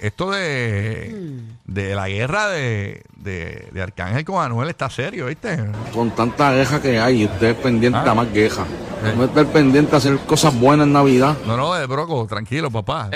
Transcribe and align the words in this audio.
esto 0.00 0.30
de, 0.30 1.10
Mm. 1.14 1.72
de 1.72 1.94
la 1.94 2.08
guerra 2.08 2.48
de, 2.48 3.02
de, 3.16 3.68
de 3.72 3.82
Arcángel 3.82 4.24
con 4.24 4.42
Anuel 4.44 4.68
está 4.70 4.88
serio, 4.90 5.26
¿viste? 5.26 5.58
Con 5.94 6.10
tanta 6.12 6.52
queja 6.52 6.80
que 6.82 6.98
hay, 6.98 7.24
usted 7.26 7.48
es 7.48 7.56
pendiente 7.56 7.98
Ah. 7.98 8.10
a 8.10 8.14
más 8.14 8.28
queja. 8.28 8.62
Eh. 8.62 9.14
No 9.16 9.24
estar 9.24 9.46
pendiente 9.46 9.94
a 9.94 9.98
hacer 9.98 10.18
cosas 10.26 10.58
buenas 10.58 10.86
en 10.86 10.92
Navidad. 10.92 11.34
No, 11.46 11.56
no, 11.56 11.72
de 11.74 11.86
Broco, 11.86 12.26
tranquilo, 12.26 12.70
papá. 12.70 13.10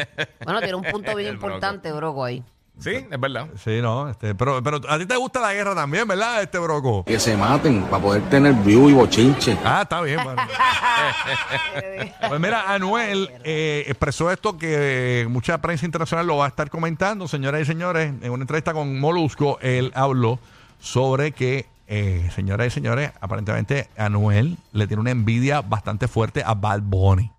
Bueno, 0.45 0.61
tiene 0.61 0.75
un 0.77 0.85
punto 0.85 1.15
bien 1.15 1.33
broco. 1.39 1.47
importante, 1.47 1.93
Broco, 1.93 2.25
ahí. 2.25 2.43
Sí, 2.79 3.07
es 3.09 3.21
verdad. 3.21 3.49
Sí, 3.63 3.81
no, 3.81 4.09
este, 4.09 4.35
pero, 4.35 4.63
pero 4.63 4.81
a 4.89 4.99
ti 4.99 5.07
te 5.07 5.17
gusta 5.17 5.41
la 5.41 5.55
guerra 5.55 5.75
también, 5.75 6.09
¿verdad, 6.09 6.43
este 6.43 6.59
Broco? 6.59 7.05
Que 7.05 7.21
se 7.21 7.37
maten 7.37 7.83
para 7.85 8.03
poder 8.03 8.23
tener 8.29 8.53
view 8.55 8.91
y 8.91 8.93
bochinche. 8.95 9.57
Ah, 9.65 9.83
está 9.83 10.01
bien, 10.01 10.17
mano. 10.17 10.43
Pues 12.29 12.41
mira, 12.41 12.73
Anuel 12.73 13.31
eh, 13.45 13.85
expresó 13.87 14.31
esto 14.31 14.57
que 14.57 15.27
mucha 15.29 15.59
prensa 15.59 15.85
internacional 15.85 16.27
lo 16.27 16.39
va 16.39 16.47
a 16.47 16.49
estar 16.49 16.71
comentando, 16.71 17.29
señoras 17.29 17.63
y 17.63 17.65
señores. 17.65 18.13
En 18.23 18.31
una 18.31 18.43
entrevista 18.43 18.73
con 18.73 18.99
Molusco, 18.99 19.59
él 19.61 19.93
habló 19.95 20.39
sobre 20.81 21.33
que, 21.33 21.67
eh, 21.87 22.29
señoras 22.35 22.69
y 22.69 22.71
señores, 22.71 23.13
aparentemente 23.21 23.89
Anuel 23.97 24.57
le 24.73 24.87
tiene 24.87 25.01
una 25.01 25.11
envidia 25.11 25.61
bastante 25.61 26.09
fuerte 26.09 26.43
a 26.45 26.55
Bad 26.55 26.81
Bunny. 26.83 27.31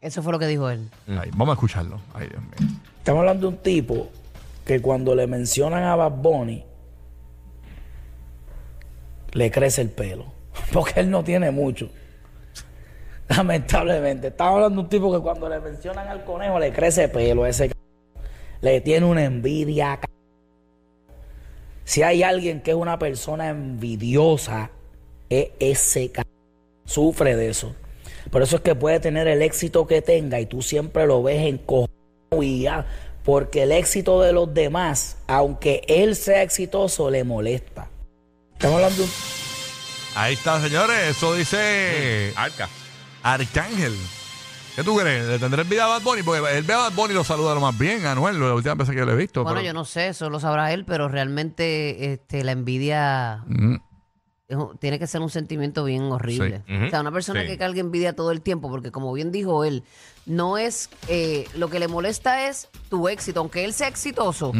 Eso 0.00 0.22
fue 0.22 0.32
lo 0.32 0.38
que 0.38 0.46
dijo 0.46 0.68
él. 0.70 0.90
Ahí, 1.08 1.30
vamos 1.32 1.50
a 1.50 1.52
escucharlo. 1.54 2.00
Ay, 2.14 2.28
Dios 2.28 2.42
mío. 2.42 2.78
Estamos 2.98 3.20
hablando 3.20 3.48
de 3.48 3.56
un 3.56 3.62
tipo 3.62 4.10
que 4.64 4.80
cuando 4.80 5.14
le 5.14 5.26
mencionan 5.26 5.82
a 5.84 5.96
Bad 5.96 6.12
Bunny, 6.12 6.64
le 9.32 9.50
crece 9.50 9.82
el 9.82 9.90
pelo. 9.90 10.26
Porque 10.72 11.00
él 11.00 11.10
no 11.10 11.22
tiene 11.24 11.50
mucho. 11.50 11.88
Lamentablemente. 13.28 14.28
Estamos 14.28 14.54
hablando 14.56 14.76
de 14.76 14.82
un 14.82 14.88
tipo 14.88 15.12
que 15.12 15.20
cuando 15.20 15.48
le 15.48 15.60
mencionan 15.60 16.08
al 16.08 16.24
conejo, 16.24 16.58
le 16.58 16.72
crece 16.72 17.08
pelo. 17.08 17.46
Ese 17.46 17.68
c- 17.68 17.74
le 18.60 18.80
tiene 18.80 19.06
una 19.06 19.24
envidia. 19.24 19.98
c- 20.02 20.08
Si 21.84 22.02
hay 22.02 22.22
alguien 22.22 22.60
que 22.60 22.72
es 22.72 22.76
una 22.76 22.98
persona 22.98 23.48
envidiosa, 23.50 24.70
es 25.28 25.50
ese 25.60 26.10
c- 26.14 26.22
Sufre 26.84 27.36
de 27.36 27.50
eso. 27.50 27.74
Por 28.32 28.42
eso 28.42 28.56
es 28.56 28.62
que 28.62 28.74
puede 28.74 28.98
tener 28.98 29.28
el 29.28 29.42
éxito 29.42 29.86
que 29.86 30.02
tenga 30.02 30.40
y 30.40 30.46
tú 30.46 30.60
siempre 30.60 31.06
lo 31.06 31.22
ves 31.22 31.46
en 31.46 31.60
y 32.40 32.62
ya, 32.62 32.86
porque 33.30 33.62
el 33.62 33.70
éxito 33.70 34.20
de 34.20 34.32
los 34.32 34.52
demás, 34.52 35.16
aunque 35.28 35.82
él 35.86 36.16
sea 36.16 36.42
exitoso, 36.42 37.10
le 37.12 37.22
molesta. 37.22 37.88
Estamos 38.54 38.74
hablando 38.74 38.96
de 38.96 39.02
un 39.04 39.10
Ahí 40.16 40.34
está, 40.34 40.60
señores. 40.60 40.96
Eso 41.16 41.32
dice 41.34 42.32
Arca. 42.34 42.68
Arcángel. 43.22 43.96
¿Qué 44.74 44.82
tú 44.82 44.96
crees? 44.96 45.28
¿Le 45.28 45.38
tendrá 45.38 45.62
envidia 45.62 45.84
a 45.84 45.88
Bad 45.88 46.02
Bunny? 46.02 46.24
Porque 46.24 46.58
él 46.58 46.64
ve 46.64 46.74
a 46.74 46.78
Bad 46.78 46.92
Bunny 46.94 47.12
y 47.12 47.14
lo 47.14 47.22
saluda 47.22 47.54
lo 47.54 47.60
más 47.60 47.78
bien, 47.78 48.04
Anuel, 48.04 48.40
la 48.40 48.52
última 48.52 48.74
vez 48.74 48.90
que 48.90 48.96
yo 48.96 49.04
lo 49.04 49.12
he 49.12 49.16
visto. 49.16 49.44
Bueno, 49.44 49.58
pero- 49.58 49.66
yo 49.68 49.74
no 49.74 49.84
sé, 49.84 50.08
eso 50.08 50.28
lo 50.28 50.40
sabrá 50.40 50.72
él, 50.72 50.84
pero 50.84 51.06
realmente 51.06 52.12
este, 52.12 52.42
la 52.42 52.50
envidia 52.50 53.44
Mm. 53.46 53.76
Un- 54.56 54.76
tiene 54.78 54.98
que 54.98 55.06
ser 55.06 55.20
un 55.20 55.30
sentimiento 55.30 55.84
bien 55.84 56.02
horrible. 56.04 56.62
Sí. 56.66 56.74
Ujú. 56.76 56.86
O 56.86 56.90
sea, 56.90 57.00
una 57.00 57.12
persona 57.12 57.42
Sí. 57.42 57.46
que 57.48 57.58
carga 57.58 57.80
envidia 57.80 58.14
todo 58.14 58.30
el 58.30 58.40
tiempo, 58.42 58.68
porque 58.70 58.90
como 58.90 59.12
bien 59.12 59.30
dijo 59.32 59.64
él, 59.64 59.82
no 60.26 60.58
es, 60.58 60.90
eh, 61.08 61.46
lo 61.56 61.68
que 61.70 61.78
le 61.80 61.88
molesta 61.88 62.48
es 62.48 62.68
tu 62.88 63.08
éxito, 63.08 63.40
aunque 63.40 63.64
él 63.64 63.72
sea 63.72 63.88
exitoso. 63.88 64.52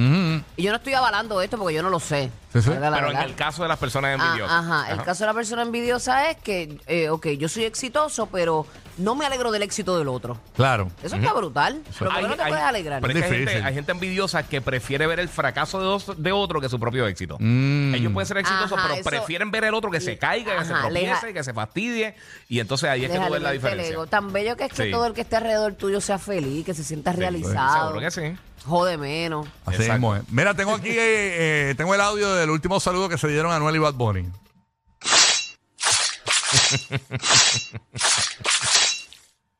Y 0.56 0.62
yo 0.62 0.70
no 0.70 0.76
estoy 0.78 0.94
avalando 0.94 1.40
esto 1.42 1.58
porque 1.58 1.74
yo 1.74 1.82
no 1.82 1.90
lo 1.90 2.00
sé. 2.00 2.30
Sí, 2.52 2.60
sí. 2.62 2.70
Pero 2.70 3.10
en 3.12 3.16
el 3.18 3.34
caso 3.36 3.62
de 3.62 3.68
las 3.68 3.78
personas 3.78 4.18
Ah, 4.20 4.24
envidiosas. 4.26 4.56
ajá, 4.64 4.92
el 4.92 5.02
caso 5.02 5.22
de 5.24 5.26
la 5.28 5.34
persona 5.34 5.62
envidiosa 5.62 6.30
es 6.30 6.36
que, 6.38 6.78
eh, 6.86 7.08
ok, 7.08 7.28
yo 7.38 7.48
soy 7.48 7.64
exitoso, 7.64 8.26
pero 8.26 8.66
no 8.98 9.14
me 9.14 9.24
alegro 9.24 9.50
del 9.52 9.62
éxito 9.62 9.96
del 9.96 10.08
otro. 10.08 10.38
Claro. 10.56 10.90
Eso 11.02 11.14
está 11.16 11.32
brutal. 11.32 11.80
Pero 11.98 12.10
¿por 12.10 12.20
qué 12.20 12.28
no 12.28 12.36
te 12.36 12.42
puedes 12.48 12.64
alegrar? 12.64 13.00
pero 13.00 13.12
es 13.18 13.24
que 13.24 13.24
hay, 13.32 13.44
gente, 13.46 13.62
hay 13.62 13.74
gente 13.74 13.92
envidiosa 13.92 14.42
que 14.42 14.60
prefiere 14.60 15.06
ver 15.06 15.20
el 15.20 15.28
fracaso 15.28 15.78
de, 15.80 15.86
os- 15.86 16.22
de 16.22 16.32
otro 16.32 16.60
que 16.60 16.68
su 16.68 16.78
propio 16.80 17.06
éxito. 17.06 17.36
Mm. 17.38 17.94
Ellos 17.94 18.12
pueden 18.12 18.26
ser 18.26 18.38
exitosos, 18.38 18.72
Ajá, 18.72 18.88
pero 18.88 19.00
eso- 19.00 19.08
prefieren 19.10 19.50
ver 19.52 19.64
el 19.64 19.74
otro 19.74 19.90
que 19.90 20.00
se 20.00 20.18
caiga, 20.18 20.58
que 20.58 20.64
se 20.64 20.72
Ajá, 20.72 20.82
tropiece, 20.82 21.06
leja- 21.06 21.32
que 21.32 21.44
se 21.44 21.54
fastidie. 21.54 22.14
Y 22.48 22.58
entonces 22.60 22.90
ahí 22.90 23.04
es 23.04 23.10
que 23.12 23.18
tú 23.18 23.32
ves 23.32 23.42
la 23.42 23.52
diferencia. 23.52 23.96
Tan 24.06 24.32
bello 24.32 24.56
que 24.56 24.64
es 24.64 24.72
que 24.72 24.84
Sí. 24.86 24.90
todo 24.90 25.06
el 25.06 25.14
que 25.14 25.20
esté 25.20 25.36
alrededor 25.36 25.74
tuyo 25.74 26.00
sea 26.00 26.18
feliz, 26.18 26.66
que 26.66 26.74
se 26.74 26.82
sienta 26.84 27.12
realizado. 27.12 27.86
Seguro 27.88 28.00
que 28.00 28.10
sí. 28.10 28.36
Jode 28.64 28.96
menos. 28.98 29.46
Así 29.64 29.76
Exacto. 29.76 29.92
mismo 29.94 30.16
es. 30.16 30.22
Mira, 30.28 30.54
tengo 30.54 30.74
aquí 30.74 30.90
eh, 30.90 31.70
eh, 31.70 31.74
tengo 31.76 31.94
el 31.94 32.00
audio 32.00 32.34
del 32.34 32.50
último 32.50 32.78
saludo 32.80 33.08
que 33.08 33.18
se 33.18 33.28
dieron 33.28 33.52
a 33.52 33.56
Anuel 33.56 33.76
y 33.76 33.78
Bad 33.78 33.94
Bunny. 33.94 34.28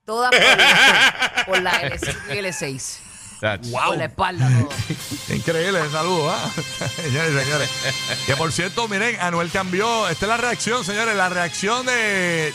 Todas 0.05 0.31
por 0.31 0.41
la, 0.41 1.45
por 1.47 1.63
la 1.63 1.83
L5 1.83 2.17
y 2.35 2.39
L6. 2.39 2.99
Por 3.73 3.97
la 3.97 4.05
espalda 4.05 4.49
todo. 4.49 4.69
Increíble 5.35 5.81
el 5.81 5.91
saludo, 5.91 6.31
¿ah? 6.31 6.51
señores 6.97 7.33
y 7.33 7.39
señores. 7.45 7.71
Que 8.27 8.37
por 8.37 8.53
cierto, 8.53 8.87
miren, 8.89 9.19
Anuel 9.21 9.51
cambió. 9.51 10.09
Esta 10.09 10.27
es 10.27 10.29
la 10.29 10.37
reacción, 10.37 10.85
señores. 10.85 11.17
La 11.17 11.29
reacción 11.29 11.87
de, 11.87 12.53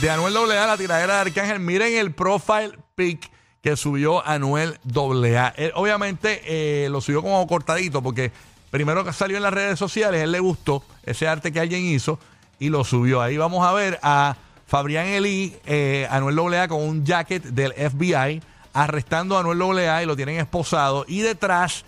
de 0.00 0.10
Anuel 0.10 0.36
AA, 0.36 0.66
la 0.66 0.76
tiradera 0.76 1.14
de 1.14 1.20
Arcángel. 1.20 1.60
Miren 1.60 1.96
el 1.96 2.12
profile 2.12 2.72
pic 2.96 3.30
que 3.62 3.76
subió 3.76 4.26
Anuel 4.26 4.78
AA. 4.94 5.48
Él, 5.56 5.72
obviamente 5.74 6.40
eh, 6.46 6.88
lo 6.88 7.00
subió 7.00 7.22
como 7.22 7.46
cortadito 7.46 8.02
porque 8.02 8.32
primero 8.70 9.04
que 9.04 9.12
salió 9.12 9.36
en 9.36 9.42
las 9.42 9.52
redes 9.52 9.78
sociales, 9.78 10.22
él 10.22 10.32
le 10.32 10.40
gustó 10.40 10.82
ese 11.04 11.28
arte 11.28 11.52
que 11.52 11.60
alguien 11.60 11.82
hizo 11.84 12.18
y 12.58 12.68
lo 12.70 12.84
subió. 12.84 13.20
Ahí 13.20 13.36
vamos 13.36 13.66
a 13.66 13.72
ver 13.72 13.98
a 14.02 14.36
Fabrián 14.66 15.06
Elí, 15.06 15.54
eh, 15.66 16.06
Anuel 16.10 16.54
AA 16.54 16.68
con 16.68 16.80
un 16.82 17.04
jacket 17.04 17.42
del 17.42 17.72
FBI, 17.72 18.40
arrestando 18.72 19.36
a 19.36 19.40
Anuel 19.40 19.88
AA 19.88 20.04
y 20.04 20.06
lo 20.06 20.16
tienen 20.16 20.38
esposado. 20.38 21.04
Y 21.08 21.20
detrás... 21.20 21.84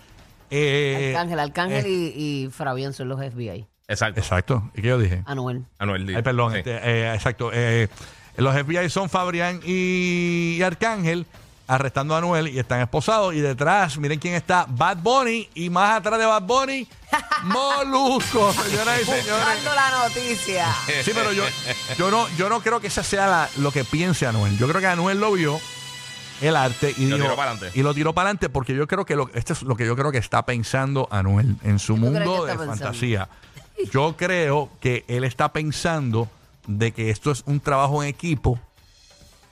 eh, 0.51 1.13
Arcángel, 1.15 1.39
Arcángel 1.39 1.85
eh, 1.85 1.89
y, 1.89 2.43
y 2.45 2.49
Fabián 2.49 2.93
son 2.93 3.07
los 3.09 3.19
FBI. 3.19 3.65
Exacto. 3.87 4.19
Exacto. 4.19 4.71
¿Y 4.75 4.81
qué 4.81 4.87
yo 4.89 4.97
dije? 4.97 5.23
Anuel. 5.25 5.63
Anuel 5.79 6.05
Díaz. 6.05 6.17
Ay, 6.17 6.23
perdón. 6.23 6.51
Sí. 6.53 6.57
este, 6.59 6.71
eh, 6.83 7.13
exacto. 7.13 7.51
Eh, 7.53 7.87
los 8.37 8.55
FBI 8.55 8.89
son 8.89 9.09
Fabrián 9.09 9.59
y, 9.65 10.55
y 10.57 10.61
Arcángel 10.63 11.25
arrestando 11.73 12.15
a 12.15 12.19
Anuel 12.19 12.47
y 12.47 12.59
están 12.59 12.79
esposados. 12.81 13.33
Y 13.33 13.39
detrás, 13.41 13.97
miren 13.97 14.19
quién 14.19 14.33
está, 14.35 14.65
Bad 14.69 14.97
Bunny. 14.97 15.49
Y 15.55 15.69
más 15.69 15.97
atrás 15.97 16.19
de 16.19 16.25
Bad 16.25 16.43
Bunny, 16.43 16.87
Molusco, 17.43 18.53
señoras 18.53 19.01
y 19.01 19.05
señores. 19.05 19.45
Buscando 19.45 19.75
la 19.75 19.91
noticia. 20.03 20.75
Sí, 21.03 21.11
pero 21.13 21.31
yo, 21.33 21.43
yo 21.97 22.11
no, 22.11 22.27
yo 22.37 22.49
no 22.49 22.61
creo 22.61 22.79
que 22.79 22.87
esa 22.87 23.03
sea 23.03 23.27
la- 23.27 23.49
lo 23.57 23.71
que 23.71 23.83
piense 23.83 24.25
Anuel. 24.27 24.57
Yo 24.57 24.67
creo 24.67 24.81
que 24.81 24.87
Anuel 24.87 25.19
lo 25.19 25.31
vio 25.33 25.59
el 26.41 26.55
arte 26.55 26.93
y, 26.97 27.05
Lo 27.05 27.15
dijo- 27.17 27.27
tiró 27.27 27.35
pa'lante. 27.37 27.71
y 27.73 27.81
lo 27.83 27.93
tiró 27.93 28.13
para 28.13 28.29
adelante 28.29 28.49
porque 28.49 28.75
yo 28.75 28.87
creo 28.87 29.05
que 29.05 29.15
lo, 29.15 29.29
esto 29.33 29.53
es 29.53 29.61
lo 29.61 29.75
que 29.77 29.85
yo 29.85 29.95
creo 29.95 30.11
que 30.11 30.17
está 30.17 30.45
pensando 30.45 31.07
Anuel 31.11 31.55
en 31.63 31.79
su 31.79 31.95
¿Qué 31.95 32.01
tú 32.01 32.07
crees 32.11 32.25
mundo 32.27 32.41
que 32.41 32.47
de 32.47 32.51
está 32.53 32.57
pensando? 32.65 32.83
fantasía. 32.85 33.29
Yo 33.91 34.15
creo 34.17 34.69
que 34.81 35.05
él 35.07 35.23
está 35.23 35.51
pensando 35.53 36.27
de 36.67 36.91
que 36.91 37.09
esto 37.09 37.31
es 37.31 37.43
un 37.45 37.59
trabajo 37.59 38.03
en 38.03 38.09
equipo 38.09 38.59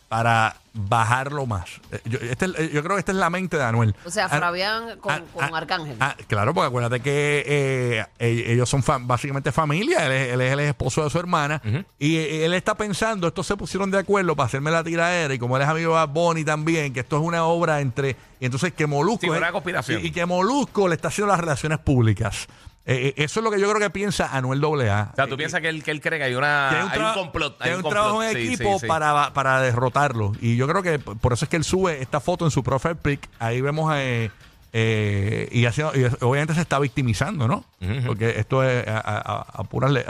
para 0.09 0.55
bajarlo 0.73 1.45
más. 1.45 1.69
Eh, 1.91 1.99
Yo, 2.05 2.17
este 2.19 2.45
es- 2.45 2.51
eh, 2.57 2.71
yo 2.73 2.81
creo 2.83 2.95
que 2.95 2.99
esta 2.99 3.11
es 3.11 3.17
la 3.17 3.29
mente 3.29 3.57
de 3.57 3.63
Anuel. 3.63 3.93
O 4.05 4.09
sea, 4.09 4.25
An- 4.25 4.39
Fabián 4.39 4.97
con, 4.99 5.11
Ah, 5.13 5.21
con 5.33 5.43
ah, 5.43 5.57
Arcángel. 5.57 5.97
ah, 5.99 6.15
claro, 6.27 6.53
porque 6.53 6.67
acuérdate 6.67 6.99
que 7.01 7.43
eh, 7.45 8.05
eh, 8.19 8.43
ellos 8.47 8.69
son 8.69 8.81
fam- 8.83 9.05
básicamente 9.05 9.51
familia, 9.51 10.05
él 10.05 10.11
es, 10.13 10.33
él 10.33 10.41
es 10.41 10.53
el 10.53 10.59
esposo 10.61 11.03
de 11.03 11.09
su 11.09 11.19
hermana, 11.19 11.61
y 11.99 12.17
él 12.17 12.53
está 12.53 12.75
pensando, 12.75 13.27
estos 13.27 13.45
se 13.47 13.57
pusieron 13.57 13.91
de 13.91 13.99
acuerdo 13.99 14.35
para 14.35 14.47
hacerme 14.47 14.71
la 14.71 14.83
tiradera, 14.83 15.33
y 15.33 15.39
como 15.39 15.57
él 15.57 15.63
es 15.63 15.67
amigo 15.69 15.99
de 15.99 16.05
Bunny 16.05 16.43
también, 16.45 16.93
que 16.93 17.01
esto 17.01 17.17
es 17.17 17.23
una 17.23 17.43
obra 17.43 17.81
entre, 17.81 18.15
y 18.39 18.45
entonces 18.45 18.73
que 18.73 18.87
Molusco... 18.87 19.21
Sí, 19.25 19.31
es- 19.31 19.37
una 19.37 19.51
conspiración. 19.51 20.01
Y, 20.03 20.07
y 20.07 20.11
que 20.11 20.25
Molusco 20.25 20.87
le 20.87 20.95
está 20.95 21.09
haciendo 21.09 21.31
las 21.33 21.39
relaciones 21.41 21.79
públicas. 21.79 22.47
Eh, 22.85 23.13
eh, 23.15 23.23
eso 23.23 23.39
es 23.39 23.43
lo 23.43 23.51
que 23.51 23.59
yo 23.59 23.69
creo 23.69 23.79
que 23.79 23.89
piensa 23.91 24.35
Anuel 24.35 24.63
AA. 24.89 25.09
O 25.11 25.15
sea, 25.15 25.27
tú 25.27 25.37
piensas 25.37 25.61
que 25.61 25.69
él, 25.69 25.83
que 25.83 25.91
él 25.91 26.01
cree 26.01 26.17
que 26.17 26.25
hay, 26.25 26.33
una, 26.35 26.67
que 26.71 26.75
hay 26.77 26.83
un, 26.83 26.89
hay 26.91 26.97
un 26.97 27.03
tra- 27.05 27.13
complot. 27.13 27.61
hay 27.61 27.69
hay 27.69 27.75
un 27.75 27.81
complot. 27.83 27.93
trabajo 28.03 28.23
en 28.23 28.31
Sí, 28.33 28.47
sí, 28.47 28.53
equipo 28.53 28.79
sí. 28.79 28.87
Para, 28.87 29.33
para 29.33 29.61
derrotarlo. 29.61 30.31
Y 30.41 30.55
yo 30.55 30.67
creo 30.67 30.81
que 30.81 30.97
por 30.97 31.33
eso 31.33 31.45
es 31.45 31.49
que 31.49 31.57
él 31.57 31.63
sube 31.63 32.01
esta 32.01 32.19
foto 32.19 32.45
en 32.45 32.51
su 32.51 32.63
profile 32.63 32.95
pic. 32.95 33.29
Ahí 33.37 33.61
vemos 33.61 33.93
eh, 33.95 34.31
eh, 34.73 35.47
y, 35.51 35.65
haciendo- 35.65 35.93
y 35.95 36.05
obviamente 36.21 36.55
se 36.55 36.61
está 36.61 36.79
victimizando, 36.79 37.47
¿no? 37.47 37.65
Porque 38.05 38.39
esto 38.39 38.63
es 38.63 38.87
a, 38.87 38.97
a- 38.97 39.41
a- 39.41 39.61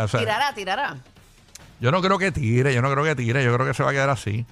o 0.04 0.08
sea, 0.08 0.20
tirará, 0.22 0.54
tirará. 0.54 0.96
Yo 1.82 1.92
no 1.92 2.02
creo 2.02 2.18
que 2.20 2.32
tire, 2.32 2.74
yo 2.74 2.82
no 2.82 2.92
creo 2.92 3.04
que 3.04 3.16
tire, 3.16 3.44
yo 3.44 3.54
creo 3.54 3.66
que 3.68 3.74
se 3.74 3.84
va 3.84 3.90
a 3.90 3.94
quedar 3.94 4.10
así. 4.10 4.46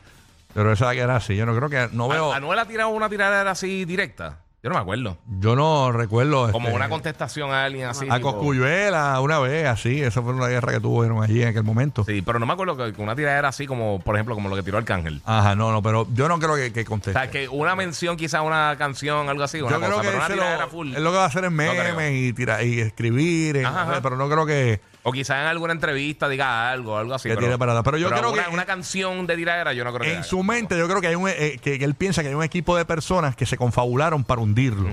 Pero 0.53 0.75
se 0.75 0.83
va 0.83 0.89
a 0.91 0.93
quedar 0.95 1.11
así. 1.11 1.35
Yo 1.35 1.45
no 1.45 1.55
creo 1.55 1.69
que. 1.69 1.95
No 1.95 2.07
veo. 2.07 2.33
¿A- 2.33 2.37
¿Anuel 2.37 2.57
ha 2.59 2.65
tirado 2.65 2.89
una 2.89 3.07
tiradera 3.07 3.51
así 3.51 3.85
directa? 3.85 4.39
Yo 4.61 4.69
no 4.69 4.75
me 4.75 4.81
acuerdo. 4.81 5.17
Yo 5.39 5.55
no 5.55 5.89
recuerdo. 5.93 6.51
Como 6.51 6.67
este, 6.67 6.75
una 6.75 6.89
contestación 6.89 7.49
a 7.51 7.63
alguien 7.63 7.87
así. 7.87 8.05
A 8.09 8.17
tipo- 8.17 8.33
Coscuyuela 8.33 9.17
una 9.21 9.39
vez, 9.39 9.65
así. 9.65 10.01
Eso 10.01 10.21
fue 10.21 10.33
una 10.33 10.47
guerra 10.49 10.73
que 10.73 10.81
tuvieron 10.81 11.23
allí 11.23 11.41
en 11.41 11.47
aquel 11.47 11.63
momento. 11.63 12.03
Sí, 12.03 12.21
pero 12.21 12.39
no 12.39 12.45
me 12.45 12.51
acuerdo 12.51 12.75
que 12.75 12.91
que 12.91 13.01
una 13.01 13.15
tiradera 13.15 13.47
así 13.47 13.65
como, 13.65 13.99
por 14.01 14.15
ejemplo, 14.15 14.35
como 14.35 14.49
lo 14.49 14.57
que 14.57 14.63
tiró 14.63 14.77
Arcángel. 14.77 15.21
Ajá, 15.23 15.55
no, 15.55 15.71
no, 15.71 15.81
pero 15.81 16.07
yo 16.13 16.27
no 16.27 16.39
creo 16.39 16.55
que, 16.55 16.73
que 16.73 16.81
O 16.81 16.85
conteste. 16.85 17.17
sea, 17.17 17.31
que 17.31 17.47
una 17.47 17.73
mención, 17.77 18.17
quizá 18.17 18.41
una 18.41 18.75
canción, 18.77 19.29
algo 19.29 19.43
así, 19.43 19.61
una 19.61 19.71
Yo 19.71 19.77
creo 19.79 19.91
cosa, 19.91 20.01
que 20.01 20.07
pero 20.09 20.17
una 20.25 20.27
tiradera 20.33 20.65
lo, 20.65 20.69
full. 20.71 20.93
él 20.93 21.03
lo 21.05 21.11
que 21.11 21.17
va 21.17 21.23
a 21.23 21.27
hacer 21.27 21.45
es 21.45 21.51
creo. 21.53 21.73
memes 21.95 22.11
y, 22.15 22.33
tira, 22.33 22.61
y 22.61 22.81
escribir, 22.81 23.55
eh, 23.57 23.65
Ajá, 23.65 23.83
ajá. 23.83 23.99
pero 24.03 24.17
no 24.17 24.27
creo 24.29 24.45
que, 24.45 24.81
O 25.09 25.11
quizá 25.11 25.41
en 25.41 25.47
alguna 25.47 25.73
entrevista 25.73 26.29
diga 26.29 26.71
algo, 26.71 26.97
algo 26.97 27.13
así. 27.13 27.29
Que 27.29 27.35
tire 27.37 27.57
para 27.57 27.73
atrás. 27.73 27.83
Pero 27.85 27.97
yo 27.97 28.09
creo 28.09 28.33
que- 28.33 28.53
una 28.53 28.65
canción 28.65 29.27
de 29.27 29.35
tiradera 29.35 29.73
yo 29.73 29.83
no 29.83 29.91
creo 29.91 30.01
que 30.05 30.11
en 30.11 30.17
haga. 30.19 30.23
su 30.23 30.43
mente 30.43 30.77
yo 30.77 30.87
creo 30.87 31.01
que 31.01 31.07
hay 31.07 31.15
un 31.15 31.27
eh, 31.29 31.59
que, 31.61 31.77
que 31.79 31.85
él 31.85 31.95
piensa 31.95 32.21
que 32.21 32.29
hay 32.29 32.35
un 32.35 32.43
equipo 32.43 32.77
de 32.77 32.85
personas 32.85 33.35
que 33.35 33.45
se 33.45 33.57
confabularon 33.57 34.23
para 34.23 34.41
hundirlo. 34.41 34.89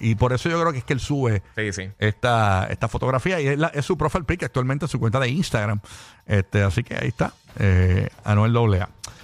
Y 0.00 0.16
por 0.16 0.32
eso 0.32 0.48
yo 0.48 0.60
creo 0.60 0.72
que 0.72 0.78
es 0.78 0.84
que 0.84 0.92
él 0.92 1.00
sube 1.00 1.42
Sí, 1.56 1.72
sí. 1.72 1.88
esta, 2.00 2.66
esta 2.68 2.88
fotografía 2.88 3.40
y 3.40 3.46
es, 3.46 3.58
la- 3.58 3.68
es 3.68 3.84
su 3.84 3.96
profile 3.96 4.24
pic 4.24 4.42
actualmente 4.42 4.84
en 4.86 4.88
su 4.88 4.98
cuenta 4.98 5.20
de 5.20 5.28
Instagram. 5.28 5.80
Este, 6.26 6.62
así 6.62 6.82
que 6.82 6.94
ahí 6.96 7.08
está, 7.08 7.32
eh, 7.58 8.08
Anuel 8.24 8.56
AA. 8.56 8.88